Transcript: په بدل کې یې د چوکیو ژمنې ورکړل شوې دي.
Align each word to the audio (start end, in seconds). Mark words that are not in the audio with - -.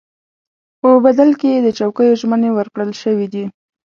په 0.79 0.89
بدل 1.05 1.29
کې 1.39 1.49
یې 1.53 1.59
د 1.65 1.67
چوکیو 1.79 2.19
ژمنې 2.21 2.49
ورکړل 2.53 2.91
شوې 3.01 3.27
دي. 3.33 3.45